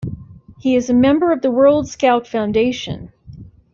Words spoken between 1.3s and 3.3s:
of the World Scout Foundation.